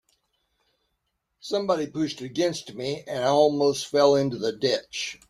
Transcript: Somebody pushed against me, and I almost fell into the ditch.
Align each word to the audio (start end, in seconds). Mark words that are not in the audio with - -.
Somebody 1.41 1.85
pushed 1.85 2.21
against 2.21 2.73
me, 2.73 3.03
and 3.05 3.23
I 3.23 3.27
almost 3.27 3.85
fell 3.85 4.15
into 4.15 4.39
the 4.39 4.51
ditch. 4.51 5.19